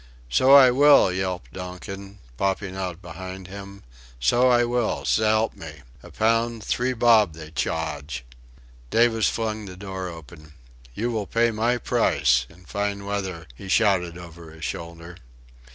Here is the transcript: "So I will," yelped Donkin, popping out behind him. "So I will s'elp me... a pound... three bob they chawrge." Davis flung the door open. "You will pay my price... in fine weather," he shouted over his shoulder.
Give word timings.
"So 0.31 0.55
I 0.55 0.71
will," 0.71 1.13
yelped 1.13 1.53
Donkin, 1.53 2.17
popping 2.35 2.75
out 2.75 3.03
behind 3.03 3.45
him. 3.49 3.83
"So 4.19 4.49
I 4.49 4.63
will 4.65 5.05
s'elp 5.05 5.55
me... 5.55 5.83
a 6.01 6.09
pound... 6.09 6.63
three 6.63 6.93
bob 6.93 7.33
they 7.33 7.51
chawrge." 7.51 8.23
Davis 8.89 9.29
flung 9.29 9.65
the 9.65 9.77
door 9.77 10.07
open. 10.07 10.53
"You 10.95 11.11
will 11.11 11.27
pay 11.27 11.51
my 11.51 11.77
price... 11.77 12.47
in 12.49 12.65
fine 12.65 13.05
weather," 13.05 13.45
he 13.53 13.67
shouted 13.67 14.17
over 14.17 14.49
his 14.49 14.65
shoulder. 14.65 15.17